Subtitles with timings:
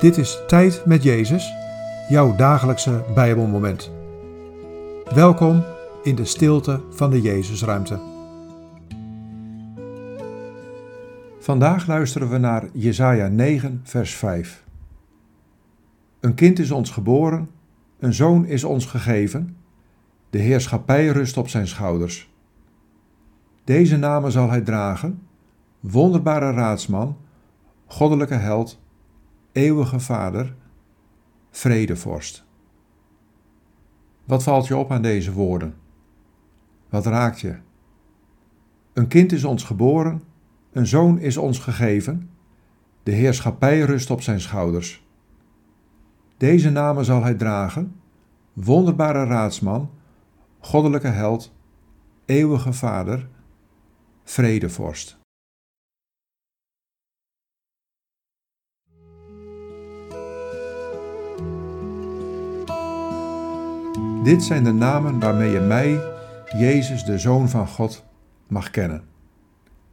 [0.00, 1.52] Dit is Tijd met Jezus,
[2.08, 3.90] jouw dagelijkse Bijbelmoment.
[5.14, 5.64] Welkom
[6.02, 8.00] in de stilte van de Jezusruimte.
[11.38, 14.64] Vandaag luisteren we naar Jesaja 9, vers 5.
[16.20, 17.50] Een kind is ons geboren,
[17.98, 19.56] een zoon is ons gegeven,
[20.30, 22.32] de heerschappij rust op zijn schouders.
[23.64, 25.22] Deze namen zal hij dragen:
[25.80, 27.16] Wonderbare Raadsman,
[27.86, 28.80] Goddelijke Held
[29.52, 30.54] eeuwige Vader,
[31.50, 32.44] vredevorst.
[34.24, 35.74] Wat valt je op aan deze woorden?
[36.88, 37.56] Wat raakt je?
[38.92, 40.22] Een kind is ons geboren,
[40.72, 42.30] een zoon is ons gegeven,
[43.02, 45.06] de heerschappij rust op zijn schouders.
[46.36, 48.00] Deze namen zal hij dragen:
[48.52, 49.90] wonderbare raadsman,
[50.58, 51.52] goddelijke held,
[52.24, 53.28] eeuwige Vader,
[54.24, 55.19] vredevorst.
[64.22, 66.00] Dit zijn de namen waarmee je mij,
[66.58, 68.04] Jezus, de Zoon van God,
[68.48, 69.04] mag kennen.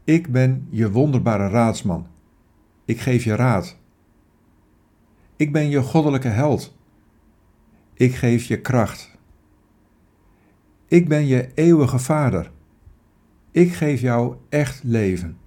[0.04, 2.08] Ik ben je wonderbare raadsman.
[2.86, 3.78] Ik geef je raad.
[5.36, 6.78] Ik ben je goddelijke held.
[7.94, 9.18] Ik geef je kracht.
[10.88, 12.52] Ik ben je eeuwige Vader.
[13.52, 15.38] Ik geef jou echt leven.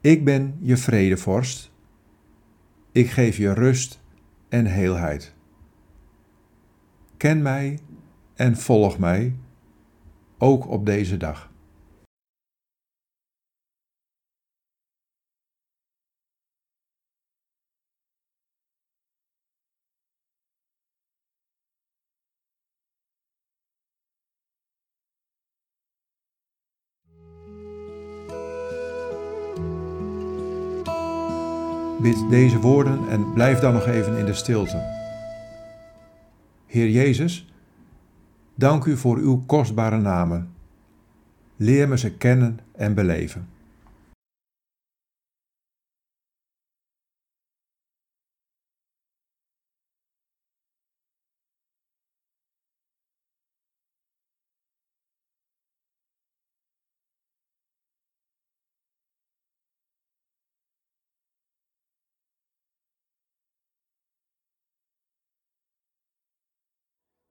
[0.00, 1.70] Ik ben je vredevorst.
[2.92, 4.00] Ik geef je rust
[4.48, 5.35] en heelheid.
[7.16, 7.78] Ken mij
[8.34, 9.36] en volg mij,
[10.38, 11.50] ook op deze dag.
[32.00, 34.95] Bid deze woorden en blijf dan nog even in de stilte.
[36.66, 37.52] Heer Jezus,
[38.54, 40.50] dank u voor uw kostbare namen.
[41.56, 43.48] Leer me ze kennen en beleven.